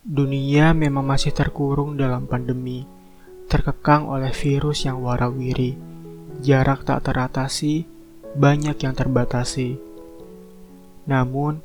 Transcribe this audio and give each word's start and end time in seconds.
Dunia 0.00 0.72
memang 0.72 1.04
masih 1.04 1.28
terkurung 1.28 2.00
dalam 2.00 2.24
pandemi, 2.24 2.88
terkekang 3.52 4.08
oleh 4.08 4.32
virus 4.32 4.88
yang 4.88 5.04
warawiri. 5.04 5.76
Jarak 6.40 6.88
tak 6.88 7.04
teratasi, 7.04 7.84
banyak 8.32 8.80
yang 8.80 8.96
terbatasi. 8.96 9.76
Namun, 11.04 11.60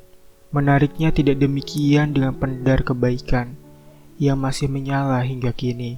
menariknya 0.52 1.16
tidak 1.16 1.40
demikian 1.40 2.12
dengan 2.12 2.36
pendar 2.36 2.84
kebaikan 2.84 3.56
yang 4.20 4.36
masih 4.36 4.68
menyala 4.68 5.24
hingga 5.24 5.56
kini. 5.56 5.96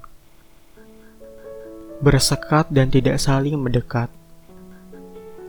Bersekat 1.99 2.71
dan 2.71 2.87
tidak 2.87 3.19
saling 3.19 3.59
mendekat. 3.59 4.15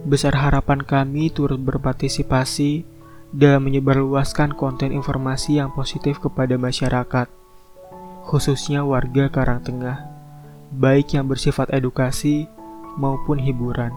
besar 0.06 0.38
harapan 0.38 0.86
kami 0.86 1.34
turut 1.34 1.58
berpartisipasi 1.58 2.86
dalam 3.34 3.66
menyebarluaskan 3.66 4.54
konten 4.54 4.94
informasi 4.94 5.58
yang 5.58 5.74
positif 5.74 6.22
kepada 6.22 6.54
masyarakat, 6.54 7.26
khususnya 8.22 8.86
warga 8.86 9.26
Karangtengah, 9.34 10.15
baik 10.74 11.16
yang 11.16 11.26
bersifat 11.30 11.72
edukasi 11.72 12.44
maupun 13.00 13.40
hiburan. 13.40 13.92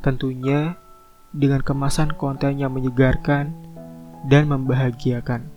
Tentunya 0.00 0.74
dengan 1.32 1.60
kemasan 1.60 2.16
konten 2.16 2.56
yang 2.56 2.72
menyegarkan 2.72 3.52
dan 4.26 4.48
membahagiakan. 4.48 5.51